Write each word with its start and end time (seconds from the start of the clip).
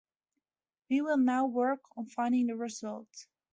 We 0.89 1.01
will 1.01 1.17
now 1.17 1.45
work 1.45 1.81
on 1.95 2.07
finding 2.07 2.47
the 2.47 2.55
result. 2.55 3.27